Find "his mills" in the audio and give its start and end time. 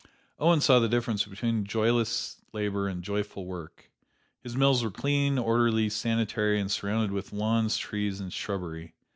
4.41-4.83